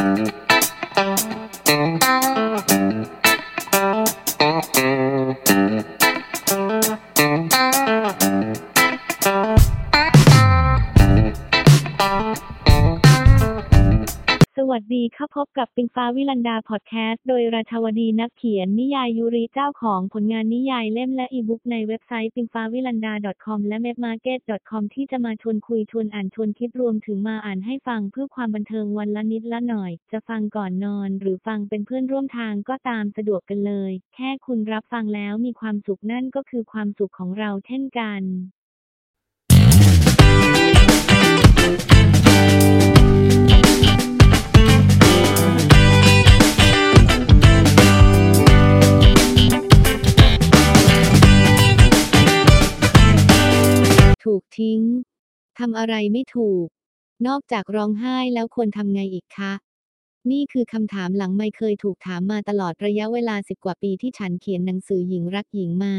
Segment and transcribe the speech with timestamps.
[0.00, 0.49] ส
[15.20, 23.60] วัสดีค่ะพบกับปิงฟ้าวิลันดาพอดแคสต์โดยราชวดีนักเขียนนิยายยูริเจ้าของผลงานนิยายเล่มและอีบุ๊กในเว็บไซต์ p i n g f a v i l a n d a com
[23.66, 38.22] และ mapmarket.com ที่จะมาชวนคุยชวนอ่านชวนคิดรวมถึงมาอ่านให้ฟังเพื่อความบันเทิงวันละนิดละหน่อย จะฟังก่อนนอน หรือฟังเป็นเพื่อนร่วมทางก็ตามสะดวกกันเลย แค่คุณรับฟังแล้วมีความสุขนั่นก็คือความสุขของเราเช่นกัน
[55.60, 56.66] ทำอะไรไม่ถูก
[57.26, 59.52] นอกจากร้องไห้แล้วควรทำไงอีกคะ
[60.30, 65.96] นี่คือคำถามหลังไม่เคยถูกถามมาตลอดระยะเวลาสิบกว่าปีที่ฉันเขียนหนังสือหญิงรักหญิงมา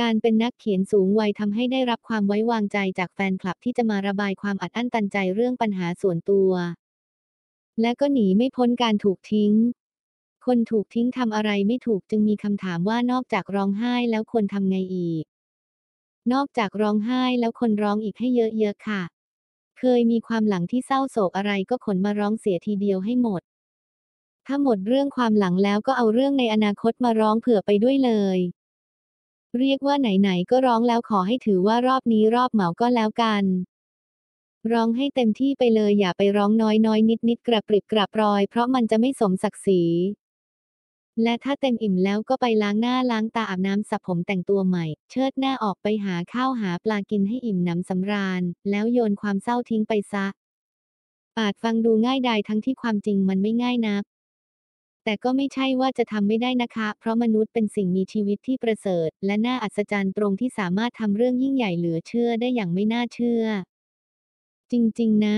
[0.00, 6.50] การเป็นนักเขียนสูงวัยทำให้ได้รับความไว้วางใจจากแฟนคลับที่จะมาระบายความอัดอั้นตันใจเรื่องปัญหาส่วนตัว
[7.80, 9.52] และก็หนีไม่พ้นการถูกทิ้ง
[10.46, 15.24] คนถูกทิ้งทำอะไรไม่ถูกจึงมีคำถามว่านอกจากร้องไห้แล้วควรทำไงอีก
[16.32, 19.02] นอกจากร้องไห้แล้วคนร้องอีกให้เยอะๆค่ะ
[19.78, 23.42] เคยมีความหลังที่เศร้าโศกอะไรก็ขนมาร้องเสียทีเดียวให้หมด
[24.46, 28.38] ถ้าหมดเรื่องความหลังแล้วก็เอาเรื่องในอนาคตมาร้องเผื่อไปด้วยเลย
[29.58, 33.44] เรียกว่าไหนๆก็ร้องแล้วขอให้ถือว่ารอบนี้รอบเหมาก็แล้วกัน
[34.72, 39.82] ร้องให้เต็มที่ไปเลยอย่าไปร้องน้อยน้อยนิดนิดๆกระปริบกระปรอย เพราะมันจะไม่สมศักดิ์ศรี
[41.22, 50.26] และถ้าเต็มอิ่มแล้วก็ไปล้างหน้าล้างตาอาบน้ำสระผมแต่งตัวใหม่ เชิดหน้าออกไปหาข้าวหาปลากินให้อิ่มหนำสำราญ แล้วโยนความเศร้าทิ้งไปซะ
[51.38, 54.02] อาจฟังดูง่ายดายทั้งที่ความจริงมันไม่ง่ายนัก
[55.04, 63.44] แต่ก็ไม่ใช่ว่าจะทำไม่ได้นะคะ เพราะมนุษย์เป็นสิ่งมีชีวิตที่ประเสริฐ และน่าอัศจรรย์ตรงที่สามารถทำเรื่องยิ่งใหญ่เหลือเชื่อได้อย่างไม่น่าเชื่อ
[64.72, 65.36] จริง ๆ นะ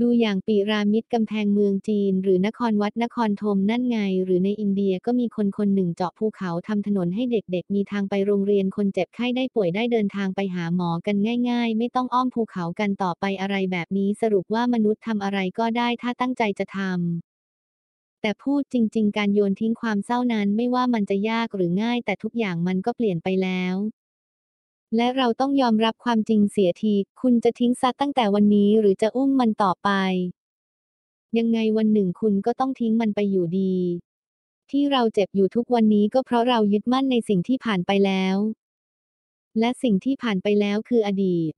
[0.00, 11.16] ดูอย่างปีรามิดกำแพงเมืองจีน หรือนครวัดนครธมนั่นไง หรือในอินเดียก็มีคนคนหนึ่งเจาะภูเขาทำถนนให้เด็กๆ มีทางไปโรงเรียนคนเจ็บไข้ได้ป่วยได้เดินทางไปหาหมอกัน
[11.50, 23.76] ง่าย ๆ ไม่ต้องอ้อมภูเขากันต่อไปอะไรแบบนี้สรุปว่ามนุษย์ทำอะไรก็ได้ถ้าตั้งใจจะทำแต่พูดจริง ๆ การโยนทิ้งความเศร้านั้นไม่ว่ามันจะยากหรือง่าย แต่ทุกอย่างมันก็เปลี่ยนไปแล้ว
[24.96, 29.90] และเราต้องยอมรับความจริงเสียที คุณจะทิ้งซะตั้งแต่วันนี้หรือจะอุ้มมันต่อไป
[31.38, 33.76] ยังไงวันหนึ่งคุณก็ต้องทิ้งมันไปอยู่ดี
[34.70, 38.36] ที่เราเจ็บอยู่ทุกวันนี้ก็เพราะเรายึดมั่นในสิ่งที่ผ่านไปแล้ว
[39.58, 41.52] และสิ่งที่ผ่านไปแล้วคืออดีต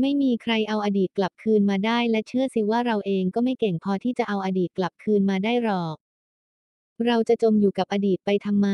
[0.00, 5.96] ไม่มีใครเอาอดีตกลับคืนมาได้ และเชื่อสิว่าเราเองก็ไม่เก่งพอที่จะเอาอดีตกลับคืนมาได้หรอก
[7.06, 8.68] เราจะจมอยู่กับอดีตไปทำไม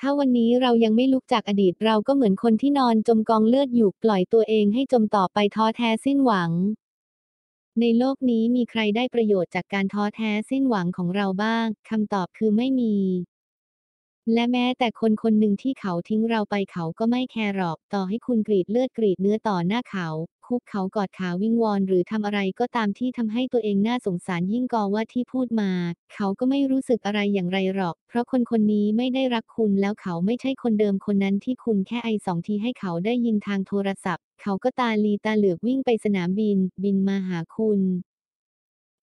[0.00, 6.50] ถ้าวันนี้เรายังไม่ลุกจากอดีตเราก็เหมือนคนที่นอนจมกองเลือดอยู่ปล่อยตัวเองให้จมต่อไปท้อแท้สิ้นหวัง
[7.80, 12.94] ในโลกนี้มีใครได้ประโยชน์จากการท้อแท้สิ้นหวังของเราบ้างคำตอบคือไม่มี
[14.32, 20.08] และแม้แต่คนคนหนึ่งที่เขาทิ้งเราไปเขาก็ไม่แคร์หรอกต่อให้คุณกรีดเลือดกรีดเนื้อต่อหน้าเขา
[20.48, 25.70] คุกเขากอดขาวิงวอนหรือทำอะไรก็ตามที่ทำให้ตัวเองน่าสงสารยิ่งกอว่าที่พูดมา
[26.14, 37.80] เขาก็ไม่รู้สึกอะไรอย่างไรหรอก เพราะคนคนนี้ไม่ได้รักคุณแล้วเขาไม่ใช่คนเดิมคนนั้นที่คุณแค่ไอสองทีให้เขาได้ยินทางโทรศัพท์ เขาก็ตาลีตาเหลือกวิ่งไปสนามบิน บินมาหาคุณ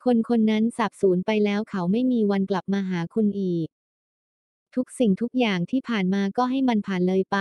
[0.04, 3.68] คนคนนั้นสับสูญไปแล้วเขาไม่มีวันกลับมาหาคุณอีก
[4.76, 7.38] ทุกสิ่งทุกอย่างที่ผ่านมาก็ให้มันผ่านเลยไป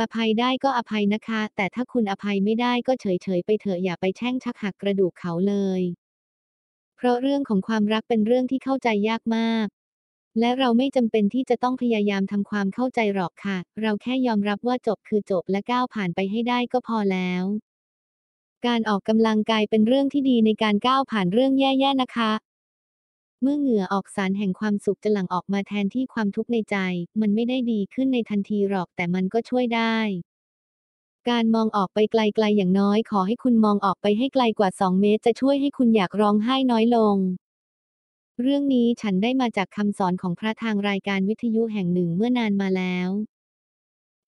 [0.00, 5.82] อภัยได้ก็อภัยนะคะ แต่ถ้าคุณอภัยไม่ได้ก็เฉยๆไปเถอะอย่าไปแช่งชักหักกระดูกเขาเลย
[6.96, 9.66] เพราะเรื่องของความรักเป็นเรื่องที่เข้าใจยากมาก
[10.40, 17.44] และเราไม่จำเป็นที่จะต้องพยายามทำความเข้าใจหรอกค่ะ เราแค่ยอมรับว่าจบคือจบและก้าวผ่านไปให้ได้ก็พอแล้ว
[18.66, 22.30] การออกกำลังกายเป็นเรื่องที่ดีในการก้าวผ่านเรื่องแย่ๆนะคะ
[23.42, 26.76] เมื่อเหงื่อออกสารแห่งความสุขจะหลั่งออกมาแทนที่ความทุกข์ในใจ
[27.20, 29.96] มันไม่ได้ดีขึ้นในทันทีหรอกแต่มันก็ช่วยได้
[31.30, 37.16] การมองออกไปไกลๆอย่างน้อยขอให้คุณมองออกไปให้ไกลกว่า 2 เมตร จะช่วยให้คุณอยากร้องไห้น้อยลง
[38.40, 43.10] เรื่องนี้ฉันได้มาจากคำสอนของพระทางรายการวิทยุแห่งหนึ่งเมื่อนานมาแล้ว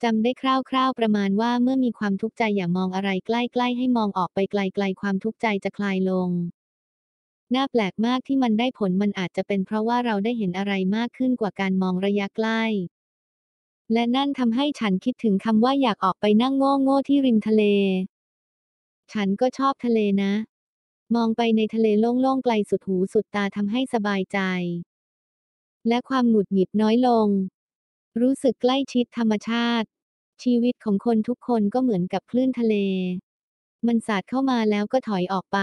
[0.03, 6.31] จำได้คร่าวๆประมาณว่าเมื่อมีความทุกข์ใจอย่ามองอะไรใกล้ๆให้มองออกไปไกลๆความทุกข์ใจจะคลายลง
[7.55, 12.63] น่าแปลกมากที่มันได้ผลมันอาจจะเป็นเพราะว่าเราได้เห็นอะไรมากขึ้นกว่าการมองระยะใกล้
[13.93, 17.63] และนั่นทำให้ฉันคิดถึงคำว่าอยากออกไปนั่งโง่โง่ๆที่ริมทะเล
[19.13, 20.33] ฉันก็ชอบทะเลนะ
[21.15, 24.39] มองไปในทะเลโล่งๆไกลสุดหูสุดตาทำให้สบายใจ
[25.89, 27.29] และความหงุดหงิดน้อยลง
[28.21, 29.89] รู้สึกใกล้ชิดธรรมชาติ
[30.43, 32.75] ชีวิตของคนทุกคนก็เหมือนกับคลื่นทะเล
[33.87, 35.59] มันสาดเข้ามาแล้วก็ถอยออกไป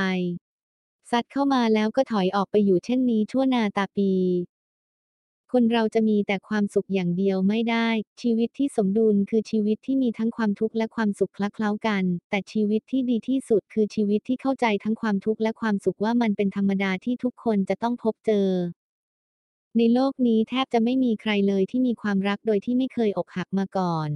[1.10, 4.12] ซัดเข้ามาแล้วก็ถอยออกไปอยู่เช่นนี้ชั่วนาตาปี
[5.52, 7.88] คนเราจะมีแต่ความสุขอย่างเดียวไม่ได้
[8.22, 18.50] ชีวิตที่สมดุลคือชีวิตที่มีทั้งความทุกข์และความสุขคละเคล้ากัน แต่ชีวิตที่ดีที่สุดคือชีวิตที่เข้าใจทั้งความทุกข์และความสุขว่ามันเป็นธรรมดาที่ทุกคนจะต้องพบเจอ
[19.78, 24.10] ในโลกนี้แทบจะไม่มีใครเลยที่มีความรักโดยที่ไม่เคยอกหักมาก่อน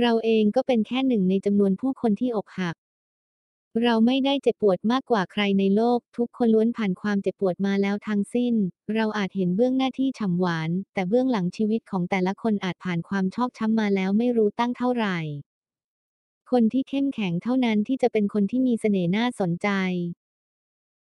[0.00, 2.76] เราเองก็เป็นแค่หนึ่งในจำนวนผู้คนที่อกหัก
[3.82, 8.54] เราไม่ได้เจ็บปวดมากกว่าใครในโลก ทุกคนล้วนผ่านความเจ็บปวดมาแล้วทั้งสิ้น
[8.94, 15.18] เราอาจเห็นเบื้องหน้าที่ฉ่ำหวาน แต่เบื้องหลังชีวิตของแต่ละคนอาจผ่านความชอกช้ำมาแล้วไม่รู้ตั้งเท่าไหร่
[16.50, 19.68] คนที่เข้มแข็งเท่านั้นที่จะเป็นคนที่มีเสน่ห์น่าสนใจ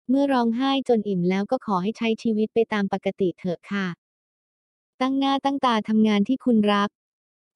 [0.08, 3.86] เมื่อร้องไห้จนอิ่มแล้วก็ขอให้ใช้ชีวิตไปตามปกติเถอะค่ะ
[5.00, 6.90] ตั้งหน้าตั้งตาทำงานที่คุณรัก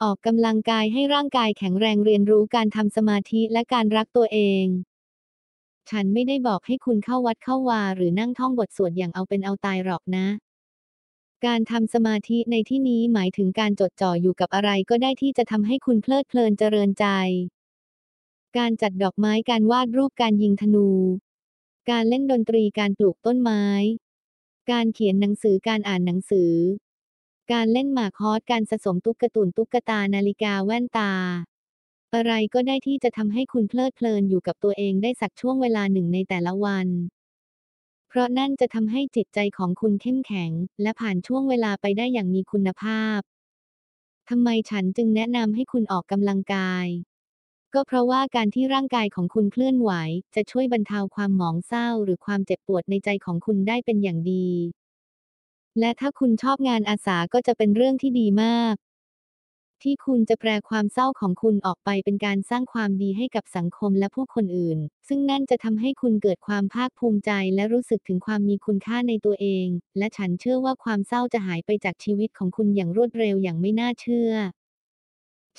[0.03, 4.67] ออกกำลังกายให้ร่างกายแข็งแรงเรียนรู้การทำสมาธิและการรักตัวเอง
[5.91, 10.27] ฉันไม่ได้บอกให้คุณเข้าวัดเข้าวาหรือนั่งท่องบทสวดอย่างเอาเป็นเอาตายหรอกนะ
[11.47, 17.07] การทำสมาธิในที่นี้หมายถึงการจดจ่ออยู่กับอะไรก็ได้ที่จะทำให้คุณเพลิดเพลินเจริญใจ
[18.59, 20.89] การจัดดอกไม้การวาดรูปการยิงธนู
[21.91, 23.65] การเล่นดนตรีการปลูกต้นไม้
[24.71, 26.53] การเขียนหนังสือการอ่านหนังสือ
[27.53, 31.13] การเล่นหมากฮอสการสะสมตุ๊กตุนตุ๊กตานาฬิกาแว่นตา
[32.15, 36.87] อะไรก็ได้ที่จะทำให้คุณเพลิดเพลินอยู่กับตัวเองได้สักช่วงเวลาหนึ่งในแต่ละวัน
[38.09, 40.51] เพราะนั่นจะทำให้จิตใจของคุณเข้มแข็ง
[40.83, 43.21] และผ่านช่วงเวลาไปได้อย่างมีคุณภาพ
[44.29, 46.87] ทำไมฉันจึงแนะนำให้คุณออกกำลังกาย
[47.75, 49.91] ก็เพราะว่าการที่ร่างกายของคุณเคลื่อนไหว
[50.35, 54.49] จะช่วยบรรเทาความหมองเศร้า หรือความเจ็บปวดในใจของคุณได้เป็นอย่างดี
[55.81, 58.75] และถ้าคุณชอบงานอาสาก็จะเป็นเรื่องที่ดีมาก
[59.83, 69.67] ที่คุณจะแปลความเศร้าของคุณออกไปเป็นการสร้างความดีให้กับสังคมและผู้คนอื่น ซึ่งนั่นจะทำให้คุณเกิดความภาคภูมิใจและรู้สึกถึงความมีคุณค่าในตัวเอง
[69.99, 74.33] และฉันเชื่อว่าความเศร้าจะหายไปจากชีวิตของคุณอย่างรวดเร็วอย่างไม่น่าเชื่อ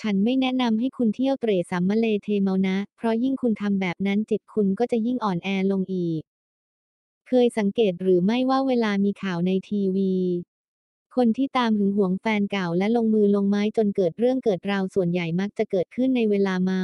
[0.01, 6.21] ฉันไม่แนะนำให้คุณเที่ยวเตร่สัมมะเลเทเมานะ เพราะยิ่งคุณทำแบบนั้นจิตคุณก็จะยิ่งอ่อนแอลงอีก
[7.27, 10.13] เคยสังเกตหรือไม่ว่าเวลามีข่าวในทีวี
[11.15, 16.83] คนที่ตามหึงหวงแฟนเก่าและลงมือลงไม้จนเกิดเรื่องเกิดราวส่วนใหญ่มักจะเกิดขึ้นในเวลาเมา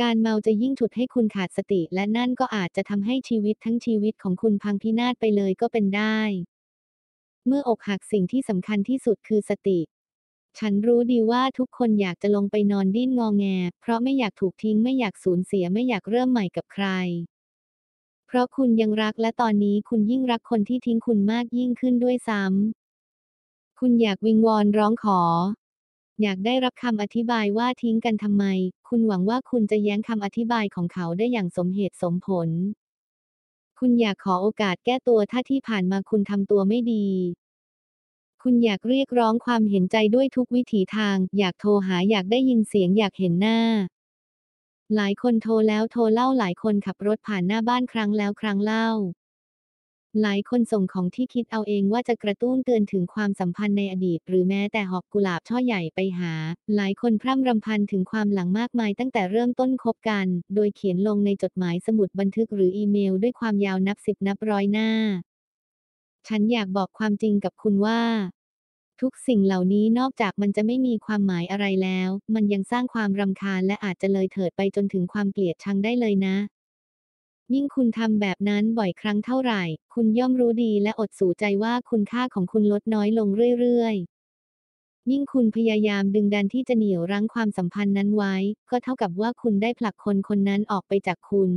[0.00, 6.18] การเมาจะยิ่งฉุดให้คุณขาดสติ และนั่นก็อาจจะทำให้ชีวิตทั้งชีวิตของคุณพังพินาศไปเลยก็เป็นได้
[7.46, 9.80] เมื่ออกหักสิ่งที่สำคัญที่สุดคือสติ
[10.58, 13.44] ฉันรู้ดีว่าทุกคนอยากจะลงไปนอนดิ้นงอแง
[13.80, 16.86] เพราะไม่อยากถูกทิ้งไม่อยากสูญเสียไม่อยากเริ่มใหม่กับใคร
[18.26, 22.83] เพราะคุณยังรักและตอนนี้คุณยิ่งรักคนที่ทิ้งคุณมากยิ่งขึ้นด้วยซ้ำ
[23.78, 25.20] คุณอยากวิงวอนร้องขอ
[26.22, 28.44] อยากได้รับคำอธิบายว่าทิ้งกันทำไม
[28.88, 32.48] คุณหวังว่าคุณจะแย้งคำอธิบายของเขาได้อย่างสมเหตุสมผล
[33.78, 37.06] คุณอยากขอโอกาสแก้ตัวถ้าที่ผ่านมาคุณทำตัวไม่ดี
[38.42, 43.60] คุณอยากเรียกร้องความเห็นใจด้วยทุกวิถีทาง อยากโทรหาอยากได้ยินเสียงอยากเห็นหน้า
[44.94, 48.88] หลายคนโทรแล้วโทรเล่าหลายคนขับรถผ่านหน้าบ้านครั้งแล้วครั้งเล่า
[50.22, 56.32] หลายคนส่งของที่คิดเอาเองว่าจะกระตุ้นเตือนถึงความสัมพันธ์ในอดีต หรือแม้แต่หอบกุหลาบช่อใหญ่ไปหา
[56.76, 64.90] หลายคนพร่ำรำพันถึงความหลังมากมายตั้งแต่เริ่มต้นคบกัน โดยเขียนลงในจดหมายสมุดบันทึกหรืออีเมลด้วยความยาวนับสิบนับร้อยหน้า
[66.28, 68.00] ฉันอยากบอกความจริงกับคุณว่า
[69.00, 76.36] ทุกสิ่งเหล่านี้นอกจากมันจะไม่มีความหมายอะไรแล้ว มันยังสร้างความรำคาญและอาจจะเลยเถิดไปจนถึงความเกลียดชังได้เลยนะ
[77.52, 79.62] ยิ่งคุณทำแบบนั้นบ่อยครั้งเท่าไหร่
[79.94, 83.28] คุณย่อมรู้ดีและอดสูใจว่าคุณค่าของคุณลดน้อยลง
[83.60, 88.34] เรื่อยๆ ยิ่งคุณพยายามดึงดันที่จะเหนี่ยวรั้งความสัมพันธ์นั้นไว้
[88.70, 91.50] ก็เท่ากับว่าคุณได้ผลักคนคนนั้นออกไปจากคุณ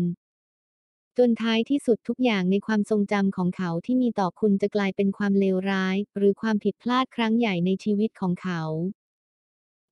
[1.18, 8.62] จนท้ายที่สุดทุกอย่างในความทรงจำของเขาที่มีต่อคุณจะกลายเป็นความเลวร้าย หรือความผิดพลาดครั้งใหญ่ในชีวิตของเขา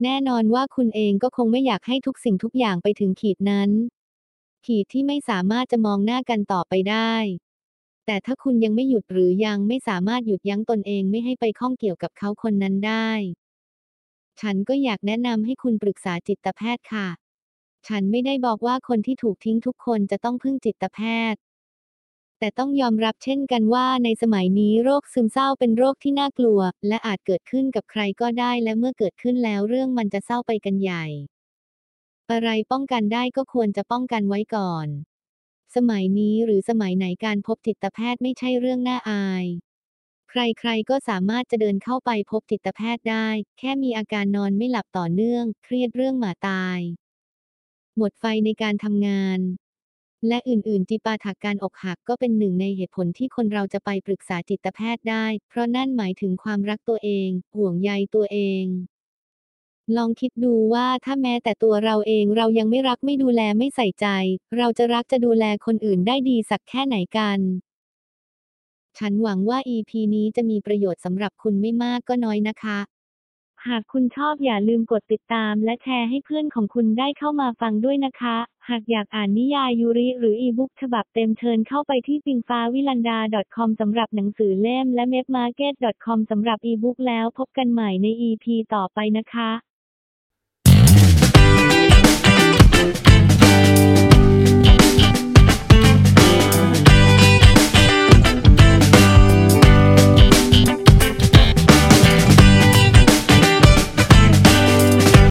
[0.04, 3.70] แน่นอนว่าคุณเองก็คงไม่อยากให้ทุกสิ่งทุกอย่างไปถึงขีดนั้น
[4.66, 7.14] ขีดที่ไม่สามารถจะมองหน้ากันต่อไปได้
[8.06, 13.10] แต่ถ้าคุณยังไม่หยุดหรือยังไม่สามารถหยุดยั้งตนเองไม่ให้ไปข้องเกี่ยวกับเขาคนนั้นได้
[14.42, 17.08] ฉันก็อยากแนะนำให้คุณปรึกษาจิตแพทย์ค่ะ
[17.88, 21.00] ฉันไม่ได้บอกว่าคนที่ถูกทิ้งทุกคนจะต้องพึ่งจิตแพ
[21.34, 21.42] ทย์
[22.40, 31.06] แต่ต้องยอมรับเช่นกันว่าในสมัยนี้โรคซึมเศร้าเป็นโรคที่น่ากลัว และอาจเกิดขึ้นกับใครก็ได้และเมื่อเกิดขึ้นแล้วเรื่องมันจะเศร้าไปกันใหญ่
[32.32, 34.88] อะไรป้องกันได้ก็ควรจะป้องกันไว้ก่อน
[35.76, 39.46] สมัยนี้หรือสมัยไหนการพบจิตแพทย์ไม่ใช่เรื่องน่าอาย
[40.30, 43.28] ใครๆก็สามารถจะเดินเข้าไปพบจิตแพทย์ได้
[43.60, 46.80] แค่มีอาการนอนไม่หลับต่อเนื่อง เครียดเรื่องหมาตาย
[47.98, 49.40] หมดไฟในการทำงาน
[50.28, 58.66] และอื่นๆจิปาถกการอกหักก็เป็นหนึ่งในเหตุผลที่คนเราจะไปปรึกษาจิตแพทย์ได้ เพราะนั่นหมายถึงความรักตัวเอง ห่วงใยตัวเอง
[59.98, 64.08] ลองคิดดูว่าถ้าแม้แต่ตัวเราเองเรายังไม่รักไม่ดูแลไม่ใส่ใจ
[64.58, 67.40] เราจะรักจะดูแลคนอื่นได้ดีสักแค่ไหนกัน
[68.98, 72.80] ฉันหวังว่า EP นี้จะมีประโยชน์สำหรับคุณไม่มากก็น้อยนะคะ
[73.68, 78.38] หากคุณชอบอย่าลืมกดติดตามและแชร์ให้เพื่อนของคุณได้เข้ามาฟังด้วยนะคะ
[78.70, 83.20] หากอยากอ่านนิยายยูริหรืออีบุ๊กฉบับเต็มเชิญเข้าไปที่ปิงฟ้าวิลันดา
[83.56, 85.76] .com สำหรับหนังสือเล่มและ m e p m a r k e t
[86.06, 89.75] com สำหรับอีบุ๊กแล้วพบกันใหม่ใน EP ต่อไปนะคะ
[92.76, 93.25] Thank